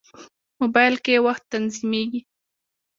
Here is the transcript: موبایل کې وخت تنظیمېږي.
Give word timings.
موبایل 0.59 0.95
کې 1.05 1.23
وخت 1.25 1.43
تنظیمېږي. 1.53 2.21